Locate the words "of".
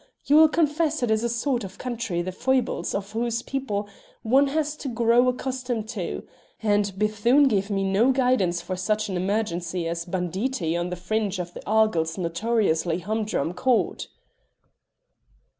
1.63-1.77, 2.95-3.11, 11.37-11.55